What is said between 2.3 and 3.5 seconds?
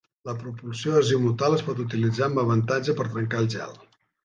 amb avantatge per trencar